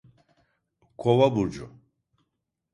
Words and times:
Kova 0.97 1.35
burcu… 1.35 1.69